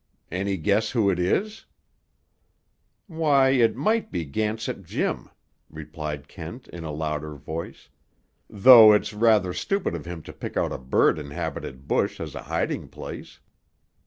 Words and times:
"Any 0.31 0.57
guess 0.57 0.89
who 0.89 1.11
it 1.11 1.19
is?" 1.19 1.65
"Why 3.05 3.49
it 3.49 3.75
might 3.75 4.11
be 4.11 4.25
Gansett 4.25 4.81
Jim," 4.83 5.29
replied 5.69 6.27
Kent 6.27 6.67
in 6.69 6.83
a 6.83 6.89
louder 6.91 7.35
voice. 7.35 7.87
"Though 8.49 8.93
it's 8.93 9.13
rather 9.13 9.53
stupid 9.53 9.93
of 9.93 10.05
him 10.05 10.23
to 10.23 10.33
pick 10.33 10.57
out 10.57 10.71
a 10.73 10.79
bird 10.79 11.19
inhabited 11.19 11.87
bush 11.87 12.19
as 12.19 12.33
a 12.33 12.41
hiding 12.41 12.87
place." 12.87 13.41